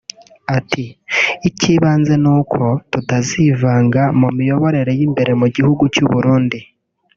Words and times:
Ati”icy’ibanze 0.57 2.13
ni 2.23 2.29
uko 2.37 2.61
tutazivanga 2.91 4.01
mu 4.19 4.29
miyoborere 4.37 4.91
y’imbere 4.99 5.31
mu 5.41 5.47
gihugu 5.55 5.83
cy’u 5.95 6.07
Burundi 6.11 6.59